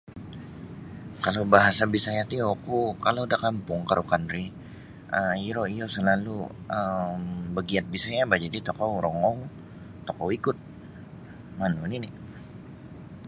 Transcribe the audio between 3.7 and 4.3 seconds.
Kerukan